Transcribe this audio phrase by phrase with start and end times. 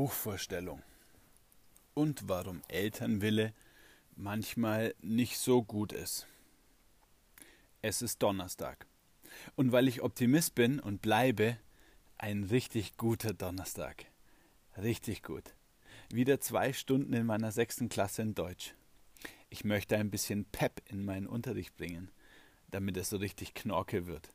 [0.00, 0.82] Buchvorstellung
[1.92, 3.52] und warum Elternwille
[4.16, 6.26] manchmal nicht so gut ist.
[7.82, 8.86] Es ist Donnerstag.
[9.56, 11.58] Und weil ich Optimist bin und bleibe,
[12.16, 14.06] ein richtig guter Donnerstag.
[14.78, 15.54] Richtig gut.
[16.10, 18.74] Wieder zwei Stunden in meiner sechsten Klasse in Deutsch.
[19.50, 22.10] Ich möchte ein bisschen Pep in meinen Unterricht bringen,
[22.70, 24.32] damit es so richtig knorke wird.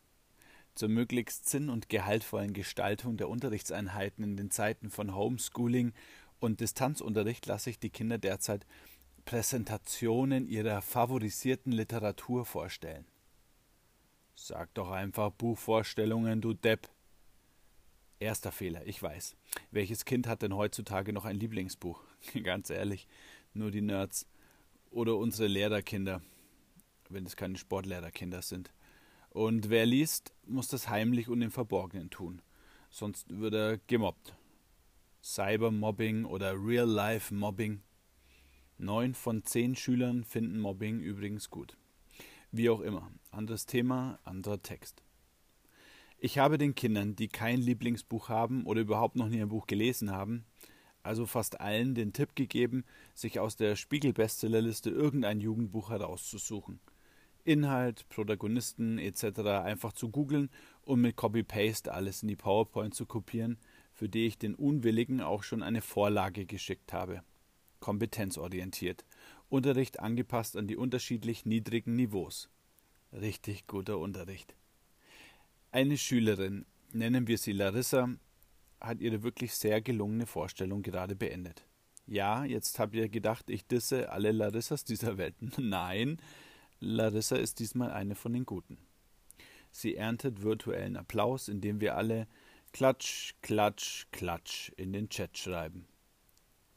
[0.76, 5.94] Zur möglichst sinn- und gehaltvollen Gestaltung der Unterrichtseinheiten in den Zeiten von Homeschooling
[6.40, 8.66] und Distanzunterricht lasse ich die Kinder derzeit
[9.24, 13.06] Präsentationen ihrer favorisierten Literatur vorstellen.
[14.36, 16.90] Sag doch einfach Buchvorstellungen, du Depp.
[18.20, 19.36] Erster Fehler, ich weiß.
[19.72, 22.04] Welches Kind hat denn heutzutage noch ein Lieblingsbuch?
[22.44, 23.08] Ganz ehrlich,
[23.54, 24.28] nur die Nerds.
[24.92, 26.22] Oder unsere Lehrerkinder,
[27.10, 28.75] wenn es keine Sportlehrerkinder sind.
[29.36, 32.42] Und wer liest, muss das heimlich und im Verborgenen tun.
[32.90, 34.34] Sonst wird er gemobbt.
[35.22, 37.82] Cybermobbing oder Real-Life-Mobbing.
[38.78, 41.76] Neun von zehn Schülern finden Mobbing übrigens gut.
[42.54, 43.12] Wie auch immer.
[43.30, 45.04] Anderes Thema, anderer Text.
[46.18, 50.12] Ich habe den Kindern, die kein Lieblingsbuch haben oder überhaupt noch nie ein Buch gelesen
[50.12, 50.46] haben,
[51.04, 56.80] also fast allen den Tipp gegeben, sich aus der Spiegel-Bestsellerliste irgendein Jugendbuch herauszusuchen.
[57.46, 59.40] Inhalt, Protagonisten etc.
[59.64, 60.50] einfach zu googeln
[60.82, 63.58] und mit Copy-Paste alles in die PowerPoint zu kopieren,
[63.94, 67.22] für die ich den Unwilligen auch schon eine Vorlage geschickt habe.
[67.80, 69.06] Kompetenzorientiert.
[69.48, 72.50] Unterricht angepasst an die unterschiedlich niedrigen Niveaus.
[73.14, 74.56] Richtig guter Unterricht.
[75.72, 78.10] Eine Schülerin, nennen wir sie Larissa,
[78.82, 81.66] hat ihre wirklich sehr gelungene Vorstellung gerade beendet.
[82.08, 85.36] Ja, jetzt habt ihr gedacht, ich disse alle Larissas dieser Welt.
[85.58, 86.18] Nein,
[86.80, 88.78] Larissa ist diesmal eine von den Guten.
[89.72, 92.28] Sie erntet virtuellen Applaus, indem wir alle
[92.74, 95.88] Klatsch, Klatsch, Klatsch in den Chat schreiben.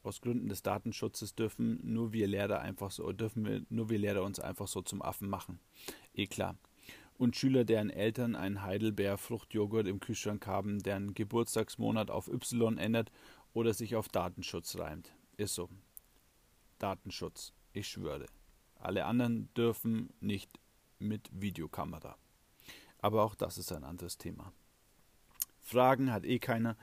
[0.02, 4.22] Aus Gründen des Datenschutzes dürfen nur wir Lehrer einfach so dürfen wir nur wir Lehrer
[4.22, 5.60] uns einfach so zum Affen machen.
[6.14, 6.56] Eh klar
[7.18, 13.10] und Schüler, deren Eltern einen Heidelbeer-Fruchtjoghurt im Kühlschrank haben, deren Geburtstagsmonat auf Y ändert
[13.52, 15.12] oder sich auf Datenschutz reimt.
[15.36, 15.68] Ist so.
[16.78, 17.52] Datenschutz.
[17.72, 18.26] Ich schwöre.
[18.78, 20.50] Alle anderen dürfen nicht
[20.98, 22.16] mit Videokamera.
[23.00, 24.52] Aber auch das ist ein anderes Thema.
[25.60, 26.76] Fragen hat eh keiner,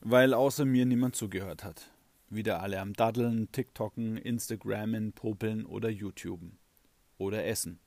[0.00, 1.90] weil außer mir niemand zugehört hat.
[2.28, 6.58] Wieder alle am Daddeln, TikToken, Instagrammen, Popeln oder YouTuben.
[7.18, 7.78] Oder Essen.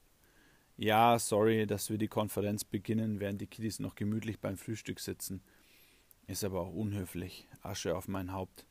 [0.78, 5.42] Ja, sorry, dass wir die Konferenz beginnen, während die Kiddies noch gemütlich beim Frühstück sitzen.
[6.28, 7.48] Ist aber auch unhöflich.
[7.62, 8.66] Asche auf mein Haupt.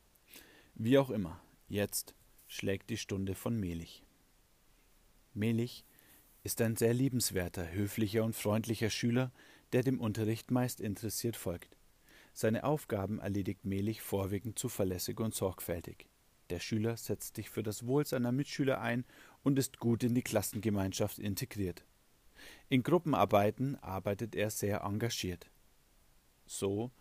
[0.75, 2.15] Wie auch immer, jetzt
[2.47, 4.03] schlägt die Stunde von Melich.
[5.35, 5.83] Melich
[6.43, 9.33] ist ein sehr liebenswerter, höflicher und freundlicher Schüler,
[9.73, 11.77] der dem Unterricht meist interessiert folgt.
[12.33, 16.07] Seine Aufgaben erledigt Melich vorwiegend zuverlässig und sorgfältig.
[16.49, 19.03] Der Schüler setzt sich für das Wohl seiner Mitschüler ein
[19.43, 21.83] und ist gut in die Klassengemeinschaft integriert.
[22.69, 25.49] In Gruppenarbeiten arbeitet er sehr engagiert.
[26.45, 26.91] So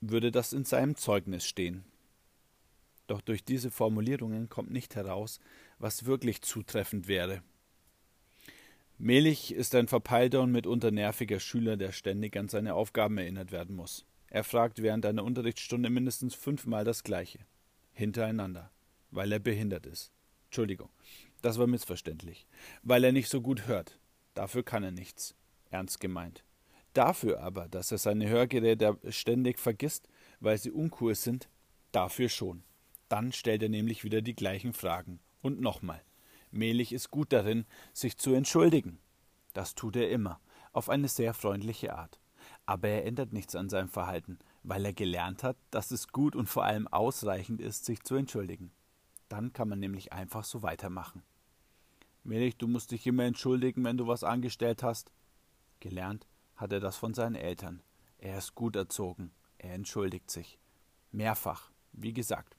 [0.00, 1.84] würde das in seinem Zeugnis stehen.
[3.06, 5.40] Doch durch diese Formulierungen kommt nicht heraus,
[5.78, 7.42] was wirklich zutreffend wäre.
[9.00, 13.76] Melich ist ein verpeilter und mitunter nerviger Schüler, der ständig an seine Aufgaben erinnert werden
[13.76, 14.04] muss.
[14.26, 17.38] Er fragt während einer Unterrichtsstunde mindestens fünfmal das Gleiche.
[17.92, 18.72] Hintereinander.
[19.12, 20.10] Weil er behindert ist.
[20.46, 20.90] Entschuldigung,
[21.42, 22.48] das war missverständlich.
[22.82, 24.00] Weil er nicht so gut hört.
[24.34, 25.36] Dafür kann er nichts.
[25.70, 26.42] Ernst gemeint.
[26.92, 30.08] Dafür aber, dass er seine Hörgeräte ständig vergisst,
[30.40, 31.48] weil sie uncool sind,
[31.92, 32.64] dafür schon.
[33.08, 35.20] Dann stellt er nämlich wieder die gleichen Fragen.
[35.40, 36.02] Und nochmal.
[36.50, 38.98] Mehlig ist gut darin, sich zu entschuldigen.
[39.52, 40.40] Das tut er immer,
[40.72, 42.20] auf eine sehr freundliche Art.
[42.66, 46.48] Aber er ändert nichts an seinem Verhalten, weil er gelernt hat, dass es gut und
[46.48, 48.70] vor allem ausreichend ist, sich zu entschuldigen.
[49.28, 51.22] Dann kann man nämlich einfach so weitermachen.
[52.24, 55.12] Milch, du musst dich immer entschuldigen, wenn du was angestellt hast.
[55.80, 57.82] Gelernt hat er das von seinen Eltern.
[58.18, 59.30] Er ist gut erzogen.
[59.58, 60.58] Er entschuldigt sich.
[61.10, 61.70] Mehrfach.
[61.92, 62.57] Wie gesagt.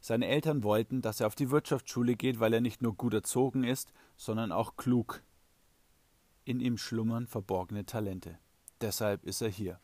[0.00, 3.64] Seine Eltern wollten, dass er auf die Wirtschaftsschule geht, weil er nicht nur gut erzogen
[3.64, 5.22] ist, sondern auch klug.
[6.44, 8.38] In ihm schlummern verborgene Talente.
[8.80, 9.80] Deshalb ist er hier.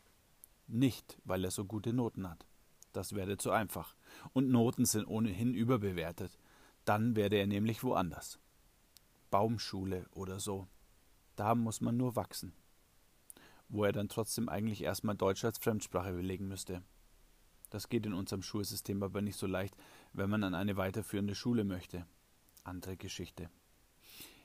[0.67, 2.45] Nicht, weil er so gute Noten hat.
[2.93, 3.95] Das wäre zu einfach.
[4.31, 6.37] Und Noten sind ohnehin überbewertet.
[6.85, 8.39] Dann wäre er nämlich woanders.
[9.29, 10.67] Baumschule oder so.
[11.35, 12.53] Da muss man nur wachsen.
[13.67, 16.83] Wo er dann trotzdem eigentlich erstmal Deutsch als Fremdsprache belegen müsste.
[17.73, 19.75] Das geht in unserem Schulsystem aber nicht so leicht,
[20.13, 22.05] wenn man an eine weiterführende Schule möchte.
[22.63, 23.49] Andere Geschichte.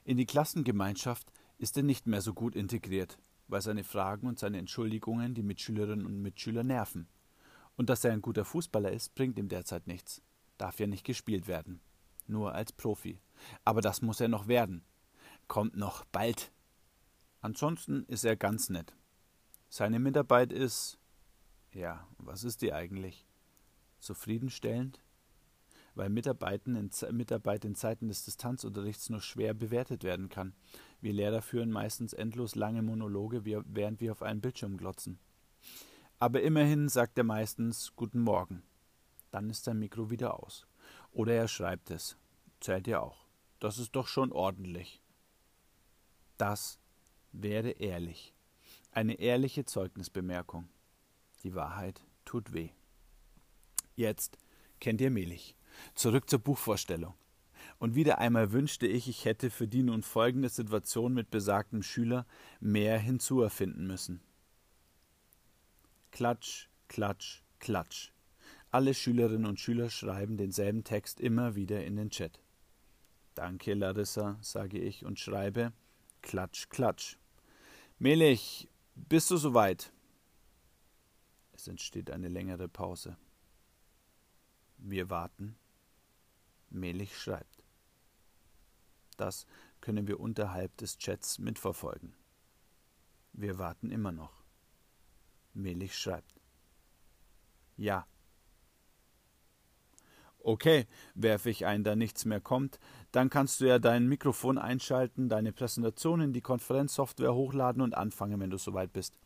[0.02, 4.56] In die Klassengemeinschaft ist er nicht mehr so gut integriert, weil seine Fragen und seine
[4.56, 7.06] Entschuldigungen die Mitschülerinnen und Mitschüler nerven.
[7.76, 10.22] Und dass er ein guter Fußballer ist, bringt ihm derzeit nichts.
[10.56, 11.82] Darf ja nicht gespielt werden.
[12.28, 13.20] Nur als Profi.
[13.62, 14.86] Aber das muss er noch werden.
[15.48, 16.50] Kommt noch bald.
[17.42, 18.94] Ansonsten ist er ganz nett.
[19.68, 20.97] Seine Mitarbeit ist.
[21.72, 23.26] Ja, was ist die eigentlich?
[24.00, 25.00] Zufriedenstellend?
[25.94, 30.54] Weil Mitarbeiten in, Mitarbeit in Zeiten des Distanzunterrichts nur schwer bewertet werden kann.
[31.00, 35.18] Wir Lehrer führen meistens endlos lange Monologe, während wir auf einen Bildschirm glotzen.
[36.18, 38.62] Aber immerhin sagt er meistens Guten Morgen.
[39.30, 40.66] Dann ist sein Mikro wieder aus.
[41.12, 42.16] Oder er schreibt es.
[42.60, 43.26] Zählt ja auch.
[43.60, 45.02] Das ist doch schon ordentlich.
[46.36, 46.78] Das
[47.32, 48.34] wäre ehrlich.
[48.92, 50.68] Eine ehrliche Zeugnisbemerkung.
[51.42, 52.70] Die Wahrheit tut weh.
[53.94, 54.38] Jetzt
[54.80, 55.56] kennt ihr Melich.
[55.94, 57.14] Zurück zur Buchvorstellung.
[57.78, 62.26] Und wieder einmal wünschte ich, ich hätte für die nun folgende Situation mit besagtem Schüler
[62.60, 64.20] mehr hinzuerfinden müssen.
[66.10, 68.12] Klatsch, klatsch, klatsch.
[68.70, 72.40] Alle Schülerinnen und Schüler schreiben denselben Text immer wieder in den Chat.
[73.34, 75.72] Danke, Larissa, sage ich und schreibe
[76.22, 77.16] Klatsch, klatsch.
[77.98, 79.92] Melich, bist du soweit?
[81.58, 83.16] Es entsteht eine längere Pause.
[84.76, 85.56] Wir warten.
[86.70, 87.64] Melich schreibt.
[89.16, 89.44] Das
[89.80, 92.14] können wir unterhalb des Chats mitverfolgen.
[93.32, 94.44] Wir warten immer noch.
[95.52, 96.40] Melich schreibt.
[97.76, 98.06] Ja.
[100.38, 102.78] Okay, werfe ich ein, da nichts mehr kommt,
[103.10, 108.38] dann kannst du ja dein Mikrofon einschalten, deine Präsentation in die Konferenzsoftware hochladen und anfangen,
[108.38, 109.18] wenn du soweit bist.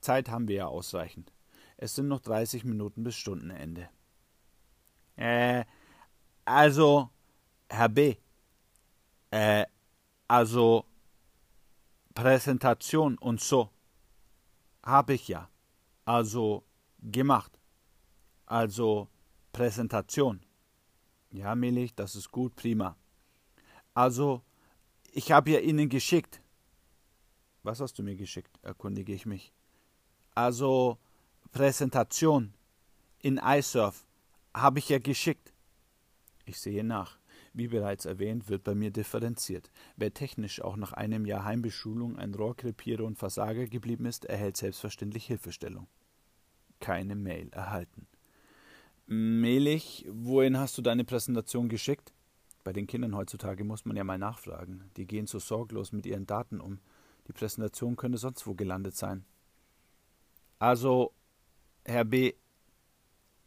[0.00, 1.33] Zeit haben wir ja ausreichend.
[1.76, 3.88] Es sind noch 30 Minuten bis Stundenende.
[5.16, 5.64] Äh,
[6.44, 7.10] also,
[7.68, 8.16] Herr B.
[9.30, 9.66] Äh,
[10.28, 10.84] also,
[12.14, 13.70] Präsentation und so.
[14.82, 15.48] Habe ich ja.
[16.04, 16.64] Also,
[17.00, 17.58] gemacht.
[18.46, 19.08] Also,
[19.52, 20.44] Präsentation.
[21.30, 22.96] Ja, Milch, das ist gut, prima.
[23.94, 24.42] Also,
[25.12, 26.40] ich habe ja Ihnen geschickt.
[27.62, 28.58] Was hast du mir geschickt?
[28.62, 29.52] erkundige ich mich.
[30.34, 30.98] Also,
[31.54, 32.52] Präsentation
[33.20, 34.08] in iSurf
[34.52, 35.52] habe ich ja geschickt.
[36.46, 37.16] Ich sehe nach.
[37.52, 39.70] Wie bereits erwähnt, wird bei mir differenziert.
[39.94, 45.26] Wer technisch auch nach einem Jahr Heimbeschulung ein Rohrkrepierer und Versager geblieben ist, erhält selbstverständlich
[45.26, 45.86] Hilfestellung.
[46.80, 48.08] Keine Mail erhalten.
[49.06, 52.12] Mehlig, wohin hast du deine Präsentation geschickt?
[52.64, 54.90] Bei den Kindern heutzutage muss man ja mal nachfragen.
[54.96, 56.80] Die gehen so sorglos mit ihren Daten um.
[57.28, 59.24] Die Präsentation könnte sonst wo gelandet sein.
[60.58, 61.12] Also,
[61.86, 62.32] Herr B.,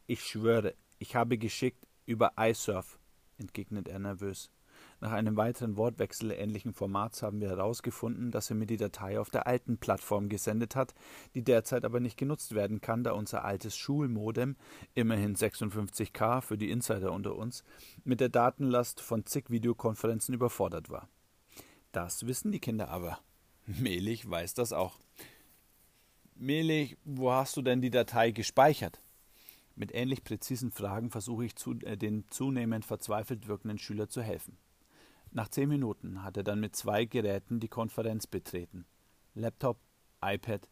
[0.05, 2.99] ich schwöre, ich habe geschickt über iSurf,
[3.37, 4.51] entgegnet er nervös.
[4.99, 9.31] Nach einem weiteren Wortwechsel ähnlichen Formats haben wir herausgefunden, dass er mir die Datei auf
[9.31, 10.93] der alten Plattform gesendet hat,
[11.33, 14.55] die derzeit aber nicht genutzt werden kann, da unser altes Schulmodem,
[14.93, 17.63] immerhin 56k für die Insider unter uns,
[18.03, 21.09] mit der Datenlast von zig Videokonferenzen überfordert war.
[21.91, 23.19] Das wissen die Kinder aber.
[23.65, 24.99] Mehlig weiß das auch.
[26.39, 29.01] Mehlig, wo hast du denn die Datei gespeichert?
[29.75, 34.57] Mit ähnlich präzisen Fragen versuche ich zu, äh, den zunehmend verzweifelt wirkenden Schüler zu helfen.
[35.31, 38.85] Nach zehn Minuten hat er dann mit zwei Geräten die Konferenz betreten.
[39.33, 39.79] Laptop,
[40.23, 40.69] iPad,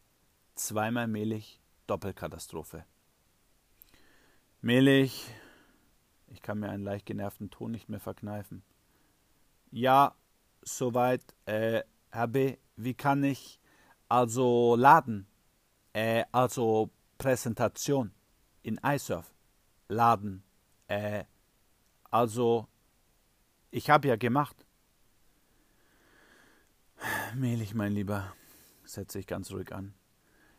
[0.54, 2.86] zweimal Mehlig, Doppelkatastrophe.
[4.62, 5.28] Mehlig,
[6.28, 8.64] ich kann mir einen leicht genervten Ton nicht mehr verkneifen.
[9.72, 10.16] Ja,
[10.62, 13.60] soweit, äh, Herr B., wie kann ich
[14.08, 15.28] also laden?
[15.96, 18.12] Äh, also Präsentation
[18.64, 19.34] in iSurf
[19.88, 20.44] laden.
[20.90, 21.24] Äh,
[22.12, 22.68] also
[23.72, 24.66] ich habe ja gemacht.
[27.34, 28.34] Mehlig, mein Lieber,
[28.84, 29.94] setze ich ganz ruhig an.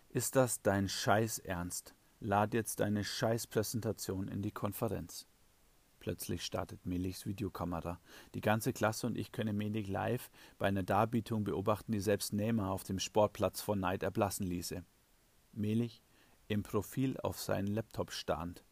[0.09, 1.95] Ist das dein Scheiß Ernst?
[2.19, 5.27] Lad jetzt deine Scheißpräsentation in die Konferenz.
[6.01, 8.01] Plötzlich startet Melichs Videokamera.
[8.33, 12.71] Die ganze Klasse und ich können Melich live bei einer Darbietung beobachten, die selbst Neymar
[12.71, 14.83] auf dem Sportplatz vor Neid erblassen ließe.
[15.57, 16.03] Melich
[16.49, 18.63] im Profil auf seinen Laptop starrend.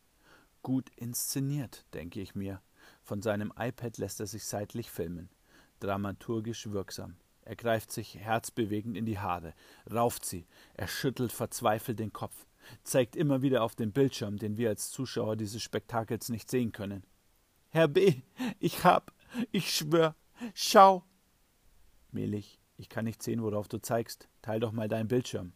[0.62, 2.61] Gut inszeniert, denke ich mir.
[3.03, 5.31] Von seinem iPad lässt er sich seitlich filmen.
[5.81, 7.17] Dramaturgisch wirksam.
[7.43, 9.55] Er greift sich herzbewegend in die Haare,
[9.91, 12.47] rauft sie, er schüttelt verzweifelt den Kopf,
[12.83, 17.05] zeigt immer wieder auf den Bildschirm, den wir als Zuschauer dieses Spektakels nicht sehen können.
[17.69, 18.23] Herr B.,
[18.61, 19.12] ich hab,
[19.53, 20.17] ich schwör,
[20.55, 21.05] schau.
[22.12, 24.29] Mehlig, ich kann nicht sehen, worauf du zeigst.
[24.41, 25.53] Teil doch mal deinen Bildschirm.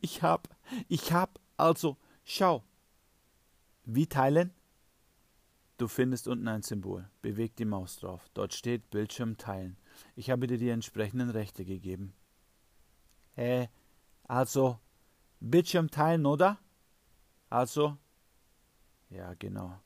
[0.00, 0.48] Ich hab,
[0.88, 2.64] ich hab, also, schau.
[3.84, 4.52] Wie teilen?
[5.78, 7.10] Du findest unten ein Symbol.
[7.22, 8.28] Beweg die Maus drauf.
[8.34, 9.76] Dort steht Bildschirm teilen.
[10.14, 12.14] Ich habe dir die entsprechenden Rechte gegeben.
[13.34, 13.66] Äh,
[14.28, 14.78] also
[15.40, 16.58] Bildschirm teilen, oder?
[17.50, 17.98] Also
[19.10, 19.80] Ja, genau.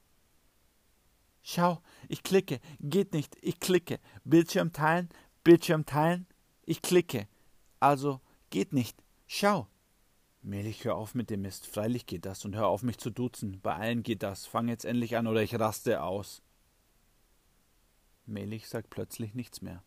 [1.42, 2.60] Schau, ich klicke.
[2.80, 3.36] Geht nicht.
[3.40, 4.00] Ich klicke.
[4.24, 5.08] Bildschirm teilen.
[5.44, 6.26] Bildschirm teilen.
[6.64, 7.28] Ich klicke.
[7.80, 9.02] Also, geht nicht.
[9.26, 9.68] Schau.
[10.46, 11.66] Melich, hör auf mit dem Mist.
[11.66, 12.44] Freilich geht das.
[12.44, 13.60] Und hör auf, mich zu duzen.
[13.62, 14.46] Bei allen geht das.
[14.46, 16.40] Fang jetzt endlich an oder ich raste aus.
[18.26, 19.82] Melich sagt plötzlich nichts mehr.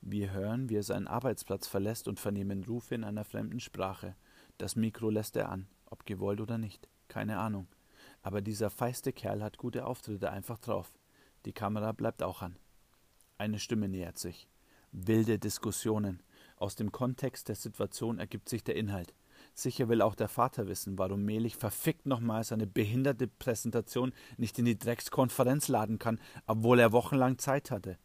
[0.00, 4.16] Wir hören, wie er seinen Arbeitsplatz verlässt und vernehmen Rufe in einer fremden Sprache.
[4.56, 6.88] Das Mikro lässt er an, ob gewollt oder nicht.
[7.08, 7.68] Keine Ahnung.
[8.22, 10.90] Aber dieser feiste Kerl hat gute Auftritte einfach drauf.
[11.44, 12.56] Die Kamera bleibt auch an.
[13.36, 14.48] Eine Stimme nähert sich.
[14.90, 16.22] Wilde Diskussionen.
[16.56, 19.12] Aus dem Kontext der Situation ergibt sich der Inhalt.
[19.54, 24.64] Sicher will auch der Vater wissen, warum Melich verfickt nochmal seine behinderte Präsentation nicht in
[24.64, 27.98] die Dreckskonferenz laden kann, obwohl er wochenlang Zeit hatte.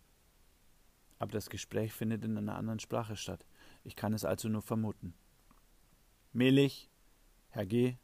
[1.19, 3.45] Aber das Gespräch findet in einer anderen Sprache statt.
[3.83, 5.13] Ich kann es also nur vermuten.
[6.33, 6.91] Melich,
[7.49, 7.95] Herr G.,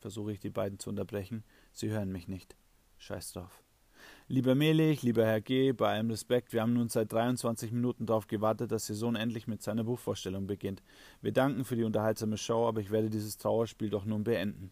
[0.00, 1.44] versuche ich die beiden zu unterbrechen.
[1.72, 2.56] Sie hören mich nicht.
[2.98, 3.63] Scheiß drauf.
[4.26, 8.26] Lieber Melich, lieber Herr G., bei allem Respekt, wir haben nun seit 23 Minuten darauf
[8.26, 10.82] gewartet, dass Ihr Sohn endlich mit seiner Buchvorstellung beginnt.
[11.20, 14.70] Wir danken für die unterhaltsame Show, aber ich werde dieses Trauerspiel doch nun beenden.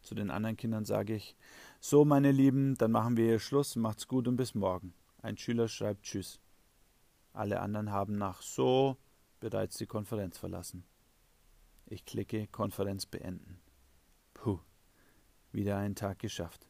[0.00, 1.36] Zu den anderen Kindern sage ich:
[1.78, 4.94] So, meine Lieben, dann machen wir hier Schluss, macht's gut und bis morgen.
[5.20, 6.40] Ein Schüler schreibt Tschüss.
[7.34, 8.96] Alle anderen haben nach So
[9.40, 10.84] bereits die Konferenz verlassen.
[11.84, 13.58] Ich klicke Konferenz beenden.
[14.32, 14.58] Puh,
[15.52, 16.66] wieder einen Tag geschafft.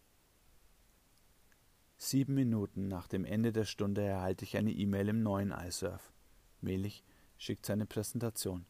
[1.98, 6.12] Sieben Minuten nach dem Ende der Stunde erhalte ich eine E-Mail im neuen iSurf.
[6.60, 7.02] Melich
[7.38, 8.66] schickt seine Präsentation.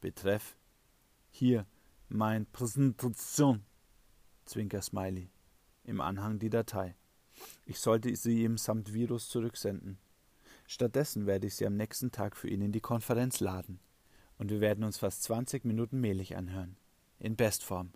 [0.00, 0.56] Betreff
[1.30, 1.66] Hier,
[2.08, 3.64] mein Präsentation.
[4.44, 5.30] Zwinker Smiley.
[5.84, 6.94] Im Anhang die Datei.
[7.64, 9.98] Ich sollte sie ihm samt Virus zurücksenden.
[10.66, 13.80] Stattdessen werde ich sie am nächsten Tag für ihn in die Konferenz laden.
[14.36, 16.76] Und wir werden uns fast 20 Minuten Melich anhören.
[17.18, 17.92] In Bestform.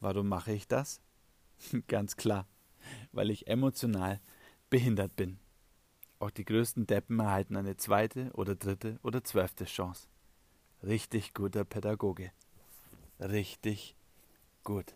[0.00, 1.02] Warum mache ich das?
[1.86, 2.46] Ganz klar
[3.12, 4.20] weil ich emotional
[4.70, 5.38] behindert bin.
[6.18, 10.08] Auch die größten Deppen erhalten eine zweite oder dritte oder zwölfte Chance.
[10.82, 12.32] Richtig guter Pädagoge.
[13.20, 13.96] Richtig
[14.64, 14.94] gut.